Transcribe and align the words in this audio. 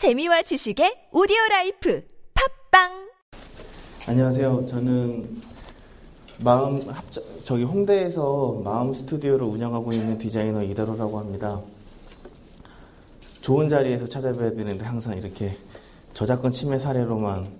재미와 0.00 0.40
지식의 0.40 1.12
오디오 1.12 1.36
life 1.50 2.02
팟빵 2.70 3.10
안녕하세요. 4.06 4.64
저는 4.64 5.42
마음 6.38 6.88
합자, 6.88 7.20
저기 7.44 7.64
홍대에서 7.64 8.62
마음 8.64 8.94
스튜디오를 8.94 9.46
운영하고 9.46 9.92
있는 9.92 10.16
디자이너 10.16 10.62
이다로라고 10.62 11.18
합니다. 11.18 11.60
좋은 13.42 13.68
자리에서 13.68 14.08
찾아뵈야 14.08 14.52
되는데 14.52 14.86
항상 14.86 15.18
이렇게 15.18 15.58
저작권 16.14 16.50
침해 16.50 16.78
사례로만 16.78 17.50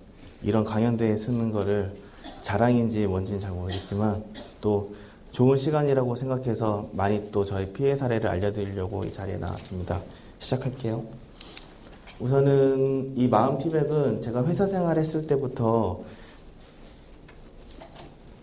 이런 0.42 0.64
강연대에 0.64 1.18
서는 1.18 1.52
거를 1.52 1.94
자랑인지 2.40 3.06
뭔지는 3.06 3.38
잘 3.38 3.50
모르겠지만 3.50 4.24
또 4.62 4.94
좋은 5.32 5.58
시간이라고 5.58 6.16
생각해서 6.16 6.88
많이 6.92 7.30
또 7.32 7.44
저희 7.44 7.70
피해 7.74 7.94
사례를 7.94 8.30
알려드리려고 8.30 9.04
이 9.04 9.12
자리에 9.12 9.36
나왔습니다. 9.36 10.00
시작할게요. 10.38 11.29
우선은 12.20 13.14
이 13.16 13.28
마음 13.28 13.56
티백은 13.56 14.20
제가 14.20 14.44
회사 14.44 14.66
생활했을 14.66 15.26
때부터 15.26 16.00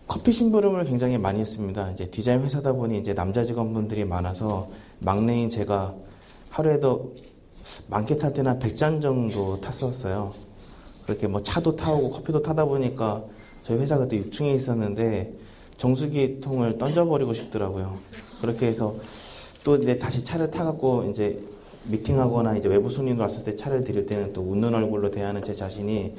커피 0.07 0.31
심부름을 0.31 0.83
굉장히 0.85 1.19
많이 1.19 1.39
했습니다. 1.39 1.91
이제 1.91 2.09
디자인 2.09 2.41
회사다 2.41 2.73
보니 2.73 2.97
이제 2.97 3.13
남자 3.13 3.43
직원분들이 3.43 4.05
많아서 4.05 4.67
막내인 4.99 5.49
제가 5.49 5.93
하루에도 6.49 7.13
많게 7.87 8.17
탈 8.17 8.33
때는 8.33 8.57
100잔 8.57 9.01
정도 9.01 9.61
탔었어요. 9.61 10.33
그렇게 11.05 11.27
뭐 11.27 11.43
차도 11.43 11.75
타오고 11.75 12.09
커피도 12.09 12.41
타다 12.41 12.65
보니까 12.65 13.23
저희 13.61 13.77
회사 13.77 13.97
그때 13.97 14.19
6층에 14.23 14.55
있었는데 14.55 15.33
정수기 15.77 16.41
통을 16.41 16.79
던져버리고 16.79 17.33
싶더라고요. 17.33 17.97
그렇게 18.41 18.65
해서 18.67 18.95
또 19.63 19.75
이제 19.75 19.99
다시 19.99 20.23
차를 20.23 20.49
타갖고 20.49 21.11
이제 21.11 21.39
미팅하거나 21.85 22.57
이제 22.57 22.67
외부 22.67 22.89
손님 22.89 23.19
왔을 23.19 23.43
때 23.43 23.55
차를 23.55 23.83
드릴 23.83 24.05
때는 24.05 24.33
또 24.33 24.41
웃는 24.41 24.73
얼굴로 24.73 25.11
대하는 25.11 25.43
제 25.43 25.53
자신이 25.53 26.15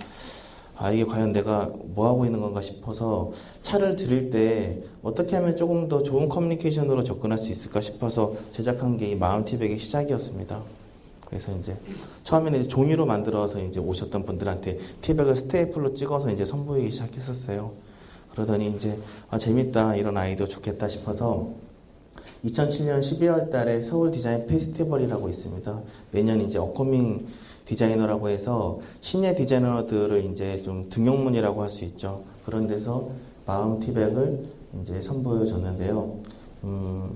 아 0.76 0.92
이게 0.92 1.04
과연 1.04 1.32
내가 1.32 1.70
뭐 1.94 2.06
하고 2.06 2.24
있는 2.24 2.40
건가 2.40 2.62
싶어서 2.62 3.32
차를 3.62 3.96
드릴 3.96 4.30
때 4.30 4.78
어떻게 5.02 5.34
하면 5.36 5.56
조금 5.56 5.88
더 5.88 6.02
좋은 6.02 6.28
커뮤니케이션으로 6.28 7.02
접근할 7.04 7.36
수 7.38 7.50
있을까 7.50 7.80
싶어서 7.80 8.34
제작한 8.52 8.96
게 8.96 9.10
이 9.10 9.14
마음 9.16 9.44
티백의 9.44 9.78
시작이었습니다. 9.78 10.60
그래서 11.26 11.52
이제 11.58 11.76
처음에는 12.24 12.60
이제 12.60 12.68
종이로 12.68 13.04
만들어서 13.06 13.60
이제 13.60 13.80
오셨던 13.80 14.24
분들한테 14.24 14.78
티백을 15.02 15.36
스테이플로 15.36 15.94
찍어서 15.94 16.30
이제 16.30 16.46
선보이기 16.46 16.92
시작했었어요. 16.92 17.72
그러더니 18.32 18.68
이제 18.70 18.96
아 19.30 19.38
재밌다 19.38 19.96
이런 19.96 20.16
아이디어 20.16 20.46
좋겠다 20.46 20.88
싶어서 20.88 21.50
2007년 22.44 23.00
12월 23.00 23.50
달에 23.50 23.82
서울 23.82 24.10
디자인 24.10 24.46
페스티벌이라고 24.46 25.28
있습니다. 25.28 25.80
매년 26.12 26.40
이제 26.40 26.58
어커밍 26.58 27.26
디자이너라고 27.66 28.28
해서 28.28 28.80
신예 29.00 29.34
디자이너들을 29.34 30.24
이제 30.24 30.62
좀 30.62 30.88
등용문이라고 30.88 31.62
할 31.62 31.70
수 31.70 31.84
있죠. 31.84 32.24
그런 32.44 32.66
데서 32.66 33.10
마음 33.44 33.78
티백을 33.80 34.46
이제 34.82 35.02
선보여 35.02 35.46
줬는데요. 35.46 36.18
음, 36.64 37.10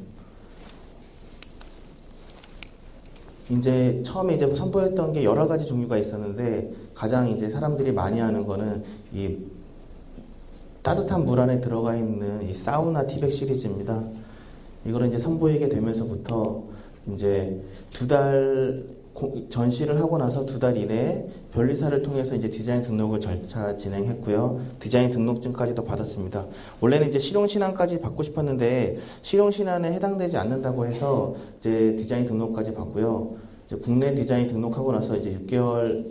이제 3.51 4.03
처음에 4.05 4.35
이제 4.37 4.55
선보였던 4.55 5.13
게 5.13 5.25
여러 5.25 5.47
가지 5.47 5.67
종류가 5.67 5.99
있었는데 5.99 6.73
가장 6.95 7.29
이제 7.31 7.51
사람들이 7.51 7.93
많이 7.93 8.21
하는 8.21 8.47
거는 8.47 8.85
이 9.13 9.39
따뜻한 10.83 11.25
물 11.25 11.41
안에 11.41 11.61
들어가 11.61 11.97
있는 11.97 12.49
이 12.49 12.55
사우나 12.55 13.07
티백 13.07 13.33
시리즈입니다. 13.33 14.03
이거를 14.87 15.09
이제 15.09 15.19
선보이게 15.19 15.69
되면서부터 15.69 16.65
이제 17.15 17.61
두 17.91 18.07
달 18.09 18.85
전시를 19.51 20.01
하고 20.01 20.17
나서 20.17 20.47
두 20.47 20.59
달 20.59 20.77
이내에 20.77 21.27
변리사를 21.53 22.03
통해서 22.03 22.35
이제 22.35 22.49
디자인 22.49 22.83
등록을 22.83 23.21
절차 23.21 23.77
진행했고요. 23.77 24.61
디자인 24.81 25.11
등록증까지도 25.11 25.85
받았습니다. 25.85 26.47
원래는 26.81 27.09
이제 27.11 27.19
실용신안까지 27.19 28.01
받고 28.01 28.23
싶었는데 28.23 28.99
실용신안에 29.21 29.93
해당되지 29.93 30.39
않는다고 30.39 30.87
해서 30.87 31.35
이제 31.61 31.95
디자인 31.99 32.25
등록까지 32.27 32.73
받고요. 32.73 33.37
이제 33.67 33.77
국내 33.77 34.15
디자인 34.15 34.49
등록하고 34.49 34.93
나서 34.93 35.15
이제 35.17 35.39
6개월 35.47 36.07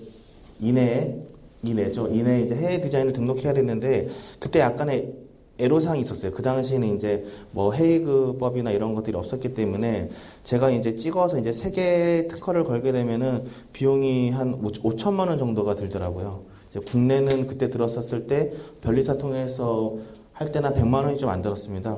이내에 0.60 1.18
이내죠. 1.64 2.08
이내에 2.08 2.42
이제 2.44 2.56
해외 2.56 2.82
디자인을 2.82 3.14
등록해야 3.14 3.54
되는데 3.54 4.10
그때 4.40 4.60
약간의 4.60 5.12
애로사항이 5.60 6.02
있었어요. 6.02 6.32
그 6.32 6.42
당시에는 6.42 6.96
이제 6.96 7.26
뭐 7.52 7.72
헤이그법이나 7.74 8.72
이런 8.72 8.96
것들이 8.96 9.16
없었기 9.16 9.54
때문에 9.54 10.10
제가 10.44 10.72
이제 10.72 10.96
찍어서 10.96 11.40
이제 11.40 11.54
세 11.54 11.72
개 11.72 12.28
특허를 12.30 12.64
걸게 12.64 12.92
되면은 12.92 13.44
비용이 13.74 14.32
한 14.32 14.54
5 14.84 14.96
천만 14.96 15.28
원 15.28 15.38
정도가 15.38 15.76
들더라고요. 15.76 16.42
국내는 16.88 17.48
그때 17.48 17.70
들었었을 17.70 18.28
때 18.28 18.54
변리사 18.82 19.18
통해서 19.18 19.96
할 20.34 20.52
때는 20.52 20.74
100만 20.74 21.04
원이 21.04 21.18
좀 21.18 21.30
안 21.30 21.42
들었습니다. 21.42 21.98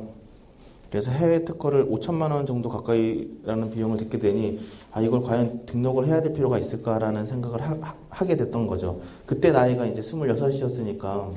그래서 0.89 1.09
해외 1.09 1.43
특허를 1.43 1.87
5천만 1.89 2.31
원 2.31 2.45
정도 2.45 2.69
가까이라는 2.69 3.71
비용을 3.71 3.97
듣게 3.97 4.19
되니 4.19 4.59
아 4.91 5.01
이걸 5.01 5.21
과연 5.23 5.65
등록을 5.65 6.05
해야 6.05 6.21
될 6.21 6.33
필요가 6.33 6.59
있을까라는 6.59 7.25
생각을 7.25 7.61
하, 7.61 8.25
게 8.25 8.35
됐던 8.37 8.67
거죠. 8.67 8.99
그때 9.25 9.51
나이가 9.51 9.87
이제 9.87 10.01
26이었으니까 10.01 11.31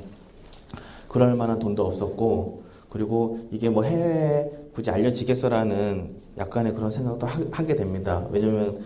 그럴 1.07 1.35
만한 1.35 1.59
돈도 1.59 1.85
없었고 1.85 2.63
그리고 2.89 3.39
이게 3.51 3.69
뭐 3.69 3.83
해외에 3.83 4.51
굳이 4.73 4.91
알려지겠어라는 4.91 6.15
약간의 6.37 6.73
그런 6.73 6.91
생각도 6.91 7.25
하, 7.25 7.65
게 7.65 7.75
됩니다. 7.75 8.27
왜냐면 8.31 8.79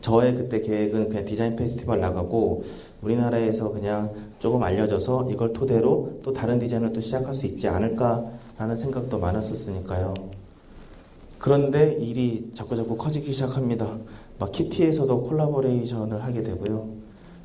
저의 0.00 0.34
그때 0.34 0.60
계획은 0.60 1.10
그냥 1.10 1.24
디자인 1.24 1.54
페스티벌 1.54 2.00
나가고 2.00 2.64
우리나라에서 3.02 3.70
그냥 3.70 4.12
조금 4.38 4.62
알려져서 4.62 5.30
이걸 5.30 5.52
토대로 5.52 6.18
또 6.24 6.32
다른 6.32 6.58
디자인을 6.58 6.92
또 6.92 7.00
시작할 7.00 7.34
수 7.34 7.46
있지 7.46 7.68
않을까라는 7.68 8.76
생각도 8.76 9.18
많았었으니까요. 9.18 10.14
그런데 11.38 11.92
일이 12.00 12.50
자꾸 12.54 12.74
자꾸 12.74 12.96
커지기 12.96 13.32
시작합니다. 13.32 13.98
막 14.38 14.52
키티에서도 14.52 15.22
collaboration을 15.22 16.22
하게 16.24 16.42
되고요. 16.42 16.88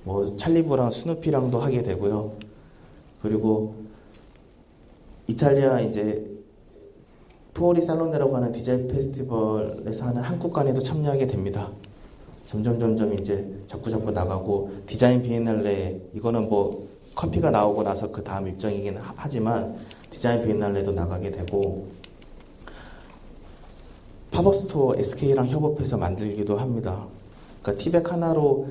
뭐 0.04 0.36
찰리 0.38 0.64
브라운 0.64 0.90
스누피랑도 0.90 1.60
하게 1.60 1.84
되고요. 1.84 2.32
그리고 3.22 3.76
이탈리아 5.28 5.80
이제 5.80 6.30
푸오리 7.54 7.82
살로네라고 7.82 8.36
하는 8.36 8.52
디자인 8.52 8.88
페스티벌에서 8.88 10.06
하는 10.06 10.22
한국관에도 10.22 10.82
참여하게 10.82 11.28
됩니다. 11.28 11.70
점점 12.48 12.80
점점 12.80 13.14
이제 13.14 13.50
자꾸 13.68 13.90
자꾸 13.90 14.12
나가고 14.12 14.72
디자인 14.86 15.22
비엔날레 15.22 16.10
이거는 16.16 16.50
뭐 16.50 16.88
커피가 17.16 17.52
나오고 17.52 17.84
나서 17.84 18.12
그 18.12 18.24
다음 18.24 18.48
일정이긴 18.48 18.98
하지만 19.16 19.78
디자인 20.10 20.44
비엔날레도 20.44 20.92
나가게 20.92 21.32
되고 21.32 21.88
팝업 24.32 24.56
스토어 24.56 24.96
SK랑 24.96 25.48
협업해서 25.48 25.98
만들기도 25.98 26.58
합니다. 26.58 27.06
그러니까 27.62 27.84
티백 27.84 28.12
하나로 28.12 28.68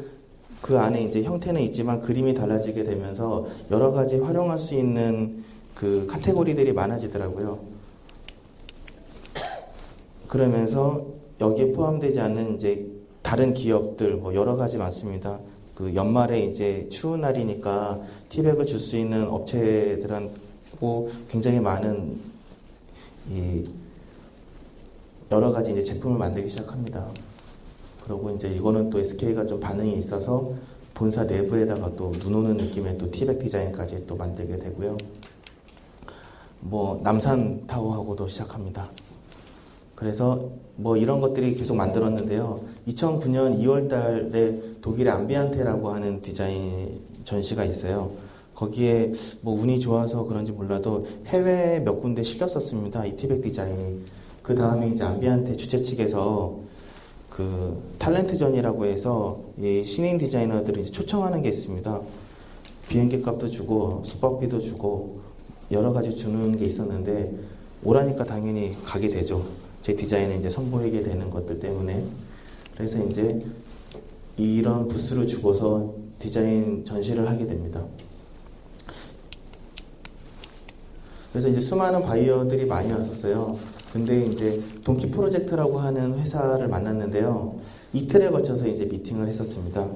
그 0.61 0.79
안에 0.79 1.05
이제 1.05 1.23
형태는 1.23 1.61
있지만 1.63 2.01
그림이 2.01 2.35
달라지게 2.35 2.85
되면서 2.85 3.47
여러 3.71 3.93
가지 3.93 4.19
활용할 4.19 4.59
수 4.59 4.75
있는 4.75 5.43
그 5.75 6.07
카테고리들이 6.07 6.73
많아지더라고요. 6.73 7.59
그러면서 10.29 11.07
여기에 11.41 11.73
포함되지 11.73 12.21
않는 12.21 12.55
이제 12.57 12.87
다른 13.23 13.55
기업들 13.55 14.17
뭐 14.17 14.35
여러 14.35 14.57
가지 14.57 14.77
많습니다. 14.77 15.41
그 15.75 15.95
연말에 15.95 16.45
이제 16.45 16.87
추운 16.91 17.23
날이니까 17.23 18.01
티백을 18.29 18.67
줄 18.67 18.79
수 18.79 18.97
있는 18.97 19.27
업체들하고 19.29 21.11
굉장히 21.29 21.59
많은 21.59 22.19
이 23.31 23.67
여러 25.33 25.53
가지 25.53 25.73
이제 25.73 25.83
제품을 25.83 26.19
만들기 26.19 26.51
시작합니다. 26.51 27.07
그리고 28.11 28.31
이제 28.35 28.49
이거는 28.49 28.91
또 28.91 28.99
SK가 28.99 29.47
좀 29.47 29.61
반응이 29.61 29.97
있어서 29.99 30.53
본사 30.95 31.23
내부에다가 31.25 31.95
또 31.95 32.11
눈 32.11 32.35
오는 32.35 32.57
느낌의 32.57 32.99
또 32.99 33.09
티백 33.09 33.39
디자인까지 33.39 34.05
또 34.09 34.17
만들게 34.17 34.59
되고요. 34.59 34.97
뭐 36.59 37.01
남산 37.05 37.67
타워하고도 37.69 38.27
시작합니다. 38.29 38.89
그래서 39.95 40.49
뭐 40.75 40.97
이런 40.97 41.21
것들이 41.21 41.55
계속 41.55 41.77
만들었는데요. 41.77 42.61
2009년 42.89 43.61
2월 43.61 43.89
달에 43.89 44.61
독일의 44.83 45.13
암비안테라고 45.13 45.91
하는 45.91 46.21
디자인 46.21 47.01
전시가 47.25 47.65
있어요. 47.65 48.11
거기에 48.57 49.13
뭐 49.43 49.55
운이 49.55 49.79
좋아서 49.79 50.25
그런지 50.25 50.51
몰라도 50.53 51.07
해외 51.27 51.79
몇 51.79 52.01
군데 52.01 52.25
실렸었습니다. 52.25 53.07
이 53.07 53.17
티백 53.17 53.41
디자인이. 53.43 54.01
그 54.43 54.55
다음에 54.57 54.89
이제 54.89 55.05
암비안테 55.05 55.57
주최 55.57 55.83
측에서 55.83 56.70
그 57.31 57.81
탤런트전이라고 57.99 58.85
해서 58.85 59.41
이 59.59 59.83
신인 59.85 60.19
디자이너들을 60.19 60.85
초청하는 60.85 61.43
게 61.43 61.49
있습니다. 61.49 62.01
비행기 62.89 63.23
값도 63.23 63.49
주고 63.49 64.03
숙박비도 64.05 64.61
주고 64.61 65.21
여러 65.71 65.93
가지 65.93 66.15
주는 66.17 66.57
게 66.57 66.65
있었는데 66.67 67.33
오라니까 67.85 68.25
당연히 68.25 68.77
가게 68.85 69.09
되죠. 69.09 69.47
제 69.81 69.95
디자인을 69.95 70.37
이제 70.39 70.51
선보이게 70.51 71.05
되는 71.05 71.31
것들 71.31 71.61
때문에 71.61 72.05
그래서 72.77 73.03
이제 73.07 73.41
이런 74.37 74.89
부스를 74.89 75.27
주고서 75.27 75.95
디자인 76.19 76.85
전시를 76.85 77.29
하게 77.29 77.47
됩니다. 77.47 77.83
그래서 81.33 81.49
이제 81.49 81.61
수많은 81.61 82.03
바이어들이 82.03 82.67
많이 82.67 82.93
왔었어요. 82.93 83.57
근데 83.93 84.25
이제 84.25 84.63
동키 84.85 85.11
프로젝트라고 85.11 85.79
하는 85.79 86.19
회사를 86.19 86.69
만났는데요. 86.69 87.57
이틀에 87.93 88.31
걸쳐서 88.31 88.69
이제 88.69 88.85
미팅을 88.85 89.27
했었습니다. 89.27 89.89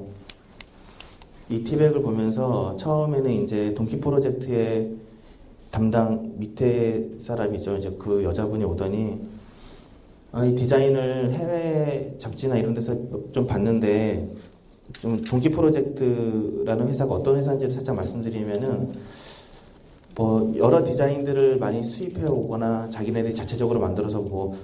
이 1.49 1.62
티백을 1.62 2.02
보면서 2.02 2.76
처음에는 2.76 3.31
이제 3.44 3.75
동키 3.75 4.00
프로젝트의 4.00 4.94
담당 5.70 6.32
밑에 6.38 7.11
사람이죠. 7.20 7.76
이제 7.76 7.94
그 7.99 8.25
여자분이 8.25 8.64
오더니 8.64 9.20
아, 10.32 10.44
이 10.44 10.56
디자인을 10.56 11.32
해외 11.32 12.14
잡지나 12.19 12.56
이런 12.56 12.75
데서 12.75 12.96
좀 13.32 13.46
봤는데 13.46 14.29
좀 15.00 15.23
동키 15.23 15.50
프로젝트라는 15.50 16.88
회사가 16.88 17.14
어떤 17.14 17.38
회사인지를 17.38 17.73
살짝 17.73 17.94
말씀드리면은 17.94 18.93
뭐 20.17 20.53
여러 20.57 20.85
디자인들을 20.85 21.59
많이 21.59 21.83
수입해 21.83 22.27
오거나 22.27 22.89
자기네들이 22.91 23.35
자체적으로 23.35 23.81
만들어서 23.81 24.21
뭐 24.21 24.57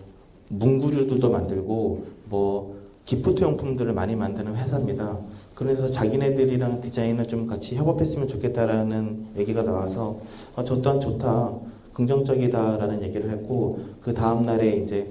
문구류들도 0.48 1.30
만들고 1.30 2.04
뭐 2.28 2.76
기프트 3.04 3.42
용품들을 3.42 3.92
많이 3.92 4.14
만드는 4.14 4.56
회사입니다. 4.56 5.18
그래서 5.54 5.90
자기네들이랑 5.90 6.80
디자인을 6.80 7.26
좀 7.26 7.46
같이 7.46 7.74
협업했으면 7.74 8.28
좋겠다라는 8.28 9.26
얘기가 9.36 9.62
나와서 9.62 10.18
아, 10.54 10.64
저 10.64 10.80
또한 10.80 11.00
좋다, 11.00 11.52
긍정적이다라는 11.92 13.02
얘기를 13.02 13.30
했고 13.30 13.80
그 14.00 14.14
다음 14.14 14.42
날에 14.42 14.76
이제 14.76 15.10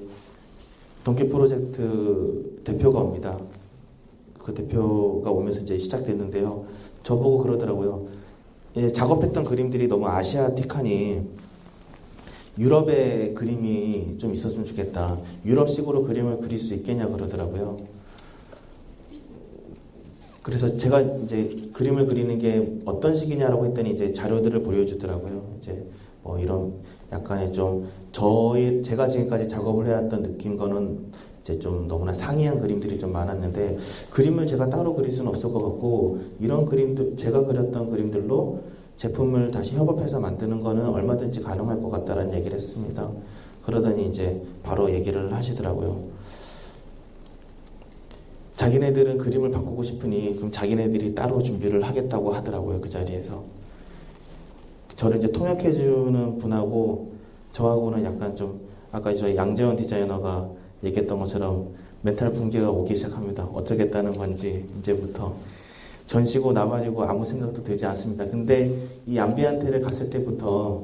동키 1.04 1.28
프로젝트 1.28 2.62
대표가 2.64 3.00
옵니다. 3.00 3.38
그 4.40 4.54
대표가 4.54 5.30
오면서 5.32 5.62
이제 5.62 5.78
시작됐는데요. 5.78 6.66
저보고. 7.04 7.54
예, 7.54 7.59
작업했던 8.88 9.44
그림들이 9.44 9.88
너무 9.88 10.08
아시아틱하니 10.08 11.22
유럽의 12.58 13.36
그림이 13.36 14.18
좀 14.18 14.34
있었으면 14.34 14.66
좋겠다. 14.66 15.18
유럽식으로 15.46 16.04
그림을 16.04 16.40
그릴 16.40 16.60
수 16.60 16.74
있겠냐 16.74 17.08
그러더라고요. 17.08 17.78
그래서 20.42 20.78
제가 20.78 21.02
이제 21.02 21.70
그림을 21.74 22.08
그리는 22.08 22.40
게 22.40 22.80
어떤 22.86 23.16
식이냐라고 23.16 23.66
했더니 23.68 23.92
이제 23.92 24.14
자료들을 24.14 24.64
보여주더라고요. 24.64 25.44
이제 25.60 25.86
뭐 26.24 26.40
이런 26.40 26.74
약간의 27.12 27.54
좀 27.54 27.88
저의 28.12 28.82
제가 28.84 29.08
지금까지 29.08 29.48
작업을 29.48 29.88
해왔던 29.88 30.24
느낌과는 30.24 31.12
이제 31.42 31.60
좀 31.60 31.88
너무나 31.88 32.14
상이한 32.14 32.60
그림들이 32.60 33.00
좀 33.00 33.12
많았는데 33.12 33.78
그림을 34.12 34.48
제가 34.48 34.70
따로 34.70 34.94
그릴 34.94 35.12
수는 35.12 35.30
없을 35.30 35.52
것 35.52 35.62
같고 35.62 36.20
이런 36.40 36.66
그림들 36.66 37.16
제가 37.18 37.46
그렸던 37.46 37.90
그림들로 37.90 38.60
제품을 38.98 39.52
다시 39.52 39.76
협업해서 39.76 40.20
만드는 40.20 40.62
거는 40.62 40.86
얼마든지 40.88 41.42
가능할 41.42 41.82
것 41.82 41.90
같다라는 41.90 42.34
얘기를 42.34 42.58
했습니다. 42.58 43.10
그러더니 43.66 44.10
이제 44.10 44.42
바로 44.64 44.92
얘기를 44.94 45.34
하시더라고요. 45.34 46.20
자기네들은 48.60 49.18
그림을 49.20 49.52
바꾸고 49.52 49.84
싶으니 49.84 50.36
그럼 50.36 50.52
자기네들이 50.52 51.16
따로 51.16 51.42
준비를 51.42 51.82
하겠다고 51.82 52.34
하더라고요 52.34 52.82
그 52.82 52.90
자리에서 52.90 53.42
저를 54.98 55.20
이제 55.20 55.32
통역해주는 55.32 56.40
분하고 56.40 57.14
저하고는 57.54 58.04
약간 58.04 58.36
좀 58.36 58.60
아까 58.92 59.16
저희 59.16 59.38
양재원 59.38 59.78
디자이너가 59.78 60.50
얘기했던 60.84 61.20
것처럼 61.20 61.70
멘탈 62.02 62.32
붕괴가 62.32 62.70
오기 62.70 62.96
시작합니다. 62.96 63.46
어쩌겠다는 63.46 64.18
건지 64.18 64.66
이제부터 64.80 65.36
전시고 66.06 66.54
나발이고 66.54 67.04
아무 67.04 67.26
생각도 67.26 67.64
들지 67.64 67.86
않습니다. 67.86 68.26
근데 68.28 68.74
이 69.06 69.20
암비안테를 69.20 69.82
갔을 69.82 70.10
때부터 70.10 70.84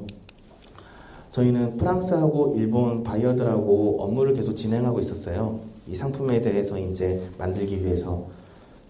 저희는 1.31 1.73
프랑스하고 1.73 2.55
일본 2.57 3.03
바이어들하고 3.03 3.97
업무를 4.01 4.33
계속 4.33 4.55
진행하고 4.55 4.99
있었어요. 4.99 5.59
이 5.87 5.95
상품에 5.95 6.41
대해서 6.41 6.77
이제 6.77 7.21
만들기 7.37 7.83
위해서. 7.83 8.25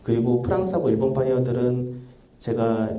그리고 0.04 0.42
프랑스하고 0.42 0.90
일본 0.90 1.14
바이어들은 1.14 2.02
제가 2.40 2.90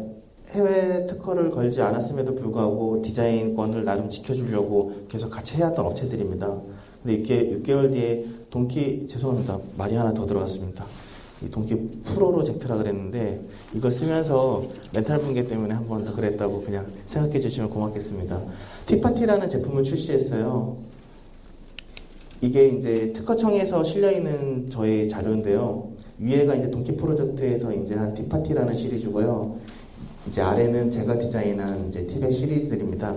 해외 0.50 1.06
특허를 1.06 1.50
걸지 1.50 1.80
않았음에도 1.82 2.34
불구하고 2.34 3.02
디자인권을 3.02 3.84
나름 3.84 4.08
지켜주려고 4.10 4.92
계속 5.08 5.30
같이 5.30 5.56
해왔던 5.56 5.84
업체들입니다. 5.84 6.56
근데 7.02 7.14
이게 7.18 7.58
6개월 7.62 7.92
뒤에 7.92 8.24
동키 8.50 9.06
죄송합니다 9.08 9.58
말이 9.76 9.94
하나 9.94 10.12
더 10.14 10.26
들어갔습니다. 10.26 10.84
이 11.44 11.50
동키 11.50 11.74
프로로젝트라 12.04 12.76
그랬는데 12.78 13.40
이걸 13.74 13.92
쓰면서 13.92 14.64
멘탈 14.94 15.18
붕괴 15.18 15.46
때문에 15.46 15.74
한 15.74 15.86
번 15.86 16.04
더 16.04 16.14
그랬다고 16.14 16.62
그냥 16.62 16.86
생각해 17.06 17.38
주시면 17.38 17.68
고맙겠습니다. 17.70 18.40
티파티라는 18.86 19.50
제품을 19.50 19.84
출시했어요. 19.84 20.76
이게 22.40 22.68
이제 22.68 23.12
특허청에서 23.14 23.82
실려 23.84 24.10
있는 24.12 24.68
저의 24.70 25.08
자료인데요. 25.08 25.88
위에가 26.18 26.54
이제 26.54 26.70
동키 26.70 26.96
프로젝트에서 26.96 27.72
이제 27.74 27.94
한 27.94 28.14
티파티라는 28.14 28.76
시리즈고요. 28.76 29.56
이제 30.28 30.40
아래는 30.40 30.90
제가 30.90 31.18
디자인한 31.18 31.88
이제 31.88 32.06
티백 32.06 32.32
시리즈들입니다. 32.32 33.14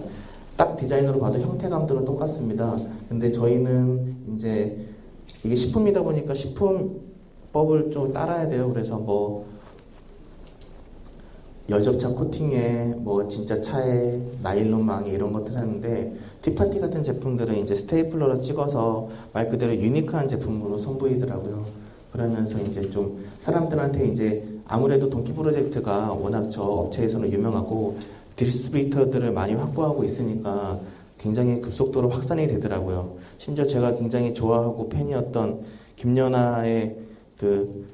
딱 0.60 0.76
디자인으로 0.76 1.22
봐도 1.22 1.40
형태감들은 1.40 2.04
똑같습니다. 2.04 2.78
근데 3.08 3.32
저희는 3.32 4.36
이제 4.36 4.78
이게 5.46 5.56
식품이다 5.56 6.04
보니까 6.04 6.34
식품법을 6.34 7.92
좀 7.94 8.12
따라야 8.12 8.50
돼요. 8.50 8.70
그래서 8.74 8.98
뭐 8.98 9.46
열접차 11.70 12.10
코팅에 12.10 12.96
뭐 12.98 13.26
진짜 13.30 13.62
차에 13.62 14.22
나일론 14.44 14.86
망에 14.86 15.10
이런 15.10 15.32
것들 15.32 15.56
하는데 15.56 16.18
티파티 16.42 16.82
같은 16.82 17.04
제품들은 17.04 17.56
이제 17.60 17.74
스테이플러로 17.74 18.42
찍어서 18.42 19.08
말 19.32 19.48
그대로 19.48 19.74
유니크한 19.74 20.28
제품으로 20.28 20.78
선보이더라고요. 20.78 21.68
그러면서 22.12 22.60
이제 22.60 22.90
좀 22.90 23.24
사람들한테 23.44 24.08
이제 24.10 24.46
아무래도 24.68 25.10
동키 25.10 25.32
프로젝트가 25.34 26.12
워낙 26.12 26.50
저 26.50 26.64
업체에서는 26.64 27.32
유명하고 27.32 28.19
디스트리비터들을 28.46 29.32
많이 29.32 29.54
확보하고 29.54 30.04
있으니까 30.06 30.80
굉장히 31.18 31.60
급속도로 31.60 32.10
확산이 32.10 32.48
되더라고요. 32.48 33.18
심지어 33.38 33.68
제가 33.68 33.96
굉장히 33.98 34.34
좋아하고 34.34 34.88
팬이었던 34.90 35.60
김연아의 35.98 36.96
그 37.38 37.86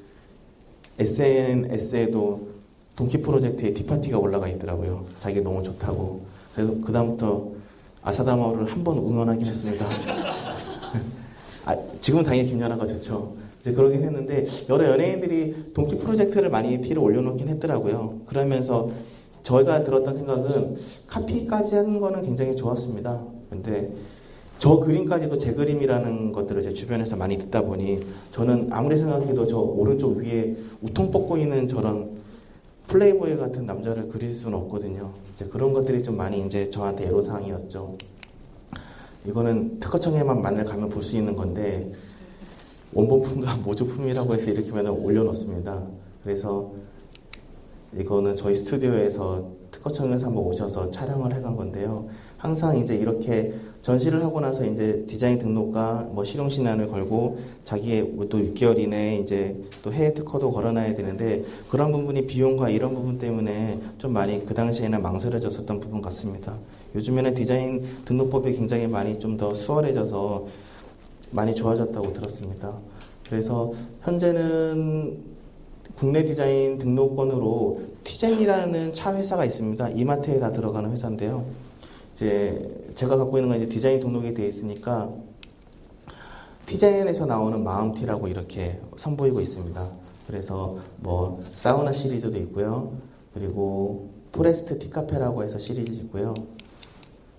SNS에도 0.98 2.48
동키 2.94 3.20
프로젝트에 3.20 3.74
디파티가 3.74 4.18
올라가 4.18 4.48
있더라고요. 4.48 5.04
자기 5.20 5.40
너무 5.40 5.62
좋다고. 5.62 6.22
그래서 6.54 6.72
그다음부터 6.80 7.50
아사다마오를 8.02 8.66
한 8.66 8.84
번 8.84 8.98
응원하긴 8.98 9.46
했습니다. 9.46 9.84
아, 11.66 11.76
지금은 12.00 12.24
당연히 12.24 12.48
김연아가 12.48 12.86
좋죠. 12.86 13.34
이제 13.60 13.72
그러긴 13.72 14.04
했는데 14.04 14.46
여러 14.70 14.88
연예인들이 14.92 15.72
동키 15.74 15.96
프로젝트를 15.98 16.48
많이 16.48 16.80
티를 16.80 17.00
올려놓긴 17.00 17.48
했더라고요. 17.48 18.20
그러면서 18.26 18.88
저희가 19.46 19.84
들었던 19.84 20.16
생각은 20.16 20.76
카피까지 21.06 21.76
하는 21.76 22.00
거는 22.00 22.22
굉장히 22.22 22.56
좋았습니다. 22.56 23.22
근데 23.48 23.92
저 24.58 24.80
그림까지도 24.80 25.38
제 25.38 25.52
그림이라는 25.52 26.32
것들을 26.32 26.62
제 26.62 26.72
주변에서 26.72 27.14
많이 27.14 27.38
듣다 27.38 27.62
보니 27.62 28.00
저는 28.32 28.68
아무리 28.72 28.98
생각해도 28.98 29.46
저 29.46 29.58
오른쪽 29.58 30.16
위에 30.16 30.56
우통 30.82 31.12
뽑고 31.12 31.36
있는 31.36 31.68
저런 31.68 32.16
플레이보이 32.88 33.36
같은 33.36 33.66
남자를 33.66 34.08
그릴 34.08 34.34
수는 34.34 34.58
없거든요. 34.58 35.10
그런 35.50 35.72
것들이 35.72 36.02
좀 36.02 36.16
많이 36.16 36.44
이제 36.44 36.68
저한테 36.70 37.06
애로사항이었죠. 37.06 37.96
이거는 39.26 39.78
특허청에만 39.78 40.42
만날 40.42 40.64
가면 40.64 40.88
볼 40.88 41.02
수 41.04 41.16
있는 41.16 41.36
건데 41.36 41.92
원본품과 42.94 43.56
모조품이라고 43.64 44.34
해서 44.34 44.50
이렇게 44.50 44.72
맨날 44.72 44.92
올려놓습니다. 44.92 45.82
그래서 46.24 46.72
이거는 47.98 48.36
저희 48.36 48.54
스튜디오에서 48.54 49.56
특허청에서 49.70 50.26
한번 50.26 50.44
오셔서 50.44 50.90
촬영을 50.90 51.34
해간 51.34 51.56
건데요. 51.56 52.08
항상 52.36 52.78
이제 52.78 52.94
이렇게 52.94 53.54
전시를 53.82 54.22
하고 54.24 54.40
나서 54.40 54.64
이제 54.64 55.04
디자인 55.06 55.38
등록과 55.38 56.08
뭐 56.12 56.24
실용 56.24 56.48
신안을 56.48 56.88
걸고 56.88 57.38
자기의 57.64 58.02
뭐또 58.02 58.38
6개월 58.38 58.78
이내에 58.78 59.18
이제 59.18 59.56
또 59.82 59.92
해외 59.92 60.12
특허도 60.12 60.50
걸어놔야 60.50 60.96
되는데 60.96 61.44
그런 61.68 61.92
부분이 61.92 62.26
비용과 62.26 62.68
이런 62.70 62.94
부분 62.94 63.18
때문에 63.18 63.78
좀 63.98 64.12
많이 64.12 64.44
그 64.44 64.54
당시에는 64.54 65.00
망설여졌었던 65.02 65.80
부분 65.80 66.02
같습니다. 66.02 66.54
요즘에는 66.94 67.34
디자인 67.34 67.84
등록법이 68.04 68.52
굉장히 68.54 68.86
많이 68.86 69.18
좀 69.20 69.36
더 69.36 69.54
수월해져서 69.54 70.46
많이 71.30 71.54
좋아졌다고 71.54 72.12
들었습니다. 72.12 72.72
그래서 73.28 73.72
현재는 74.02 75.35
국내 75.98 76.22
디자인 76.24 76.76
등록권으로 76.76 77.80
티젠이라는 78.04 78.92
차 78.92 79.14
회사가 79.16 79.46
있습니다. 79.46 79.90
이마트에 79.90 80.38
다 80.38 80.52
들어가는 80.52 80.92
회사인데요. 80.92 81.46
이제 82.14 82.70
제가 82.94 83.16
갖고 83.16 83.38
있는 83.38 83.48
건 83.48 83.62
이제 83.62 83.68
디자인 83.68 83.98
등록이 84.00 84.34
되어 84.34 84.46
있으니까 84.46 85.10
티젠에서 86.66 87.24
나오는 87.24 87.64
마음티라고 87.64 88.28
이렇게 88.28 88.78
선보이고 88.96 89.40
있습니다. 89.40 89.88
그래서 90.26 90.78
뭐 90.98 91.42
사우나 91.54 91.92
시리즈도 91.92 92.36
있고요. 92.38 92.92
그리고 93.32 94.10
포레스트 94.32 94.78
티카페라고 94.78 95.44
해서 95.44 95.58
시리즈 95.58 95.92
있고요. 95.92 96.34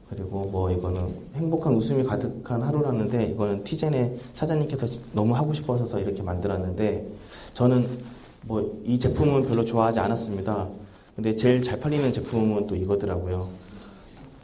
그리고 0.10 0.46
뭐 0.46 0.72
이거는 0.72 1.14
행복한 1.36 1.76
웃음이 1.76 2.06
가득한 2.06 2.64
하루라는데 2.64 3.26
이거는 3.26 3.64
티젠의 3.64 4.18
사장님께서 4.34 4.88
너무 5.14 5.36
하고 5.36 5.54
싶어서 5.54 6.00
이렇게 6.00 6.24
만들었는데 6.24 7.08
저는 7.54 8.17
뭐 8.44 8.78
이 8.86 8.98
제품은 8.98 9.48
별로 9.48 9.66
좋아하지 9.66 10.00
않았습니다. 10.00 10.68
근데 11.16 11.36
제일 11.36 11.62
잘 11.62 11.80
팔리는 11.80 12.12
제품은 12.14 12.68
또 12.68 12.76
이거더라고요. 12.76 13.50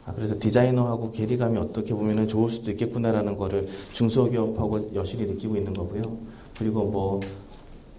아, 0.06 0.12
그래서 0.14 0.38
디자이너하고 0.38 1.12
괴리감이 1.12 1.56
어떻게 1.56 1.94
보면 1.94 2.28
좋을 2.28 2.50
수도 2.50 2.70
있겠구나라는 2.72 3.38
거를 3.38 3.66
중소기업하고 3.92 4.90
여실히 4.94 5.24
느끼고 5.26 5.56
있는 5.56 5.72
거고요. 5.72 6.18
그리고 6.58 6.84
뭐 6.84 7.20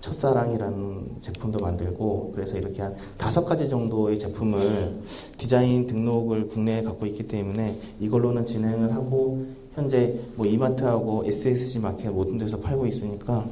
첫사랑이라는 0.01 1.17
제품도 1.23 1.57
만들고 1.59 2.33
그래서 2.35 2.59
이렇게 2.59 2.83
한 2.83 2.95
다섯 3.17 3.43
가지 3.43 3.67
정도의 3.67 4.19
제품을 4.19 5.01
디자인 5.39 5.87
등록을 5.87 6.47
국내에 6.47 6.83
갖고 6.83 7.07
있기 7.07 7.27
때문에 7.27 7.79
이걸로는 7.99 8.45
진행을 8.45 8.93
하고 8.93 9.47
현재 9.73 10.19
뭐 10.35 10.45
이마트하고 10.45 11.23
SSG 11.25 11.79
마켓 11.79 12.09
모든 12.11 12.37
데서 12.37 12.59
팔고 12.59 12.85
있으니까 12.85 13.47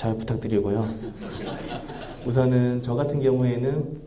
잘 0.00 0.16
부탁드리고요. 0.16 0.82
우선은 2.24 2.80
저 2.82 2.94
같은 2.94 3.20
경우에는 3.20 4.00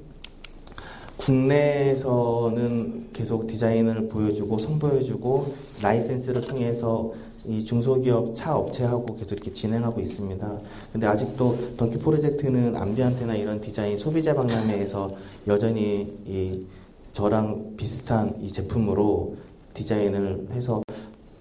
국내에서는 1.17 3.09
계속 3.13 3.45
디자인을 3.45 4.09
보여주고 4.09 4.57
선보여주고 4.57 5.53
라이센스를 5.83 6.41
통해서 6.41 7.13
이 7.45 7.63
중소기업 7.63 8.35
차 8.35 8.57
업체하고 8.57 9.05
계속 9.17 9.35
이렇게 9.35 9.53
진행하고 9.53 10.01
있습니다. 10.01 10.57
근데 10.91 11.05
아직도 11.05 11.75
던키 11.77 11.99
프로젝트는 11.99 12.75
암비안테나 12.75 13.35
이런 13.35 13.61
디자인 13.61 13.95
소비자 13.95 14.33
박람회에서 14.33 15.11
여전히 15.45 16.11
이 16.25 16.65
저랑 17.11 17.75
비슷한 17.77 18.35
이 18.41 18.51
제품으로 18.51 19.35
디자인을 19.75 20.47
해서 20.53 20.81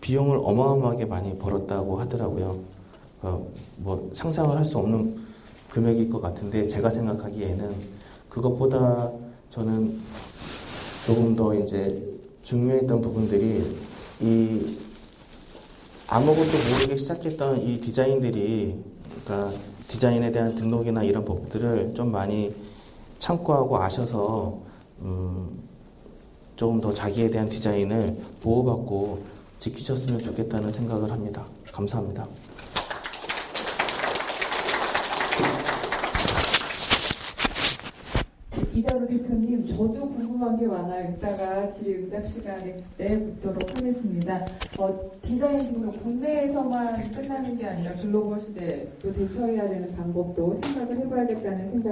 비용을 0.02 0.40
어마어마하게 0.42 1.06
많이 1.06 1.38
벌었다고 1.38 1.98
하더라고요. 2.00 2.81
어, 3.22 3.46
뭐 3.76 4.10
상상을 4.12 4.56
할 4.56 4.64
수 4.64 4.78
없는 4.78 5.16
금액일 5.70 6.10
것 6.10 6.20
같은데 6.20 6.68
제가 6.68 6.90
생각하기에는 6.90 7.70
그것보다 8.28 9.10
저는 9.50 9.98
조금 11.06 11.34
더 11.34 11.54
이제 11.54 12.02
중요했던 12.42 13.00
부분들이 13.00 13.76
이 14.20 14.78
아무것도 16.08 16.50
모르게 16.70 16.96
시작했던 16.96 17.62
이 17.62 17.80
디자인들이 17.80 18.82
그러니까 19.24 19.58
디자인에 19.88 20.30
대한 20.30 20.54
등록이나 20.54 21.02
이런 21.02 21.24
법들을 21.24 21.94
좀 21.94 22.12
많이 22.12 22.54
참고하고 23.18 23.78
아셔서 23.78 24.58
음, 25.00 25.62
조금 26.56 26.80
더 26.80 26.92
자기에 26.92 27.30
대한 27.30 27.48
디자인을 27.48 28.16
보호받고 28.42 29.22
지키셨으면 29.58 30.18
좋겠다는 30.18 30.72
생각을 30.72 31.10
합니다. 31.10 31.44
감사합니다. 31.72 32.26
이다로 38.74 39.06
대표님, 39.06 39.61
저도 39.76 40.08
궁금한 40.08 40.58
게 40.58 40.66
많아요. 40.66 41.14
이따가 41.16 41.66
질의응답 41.66 42.28
시간에 42.28 42.76
내묻도록 42.98 43.74
하겠습니다. 43.74 44.44
어, 44.78 45.10
디자인 45.22 45.72
등록 45.72 45.96
국내에서만 45.96 47.00
끝나는 47.12 47.56
게 47.56 47.66
아니라 47.66 47.94
글로벌 47.94 48.38
시대도 48.38 49.12
대처해야 49.12 49.68
되는 49.68 49.96
방법도 49.96 50.52
생각을 50.54 50.96
해봐야겠다는 50.98 51.66
생각을 51.66 51.90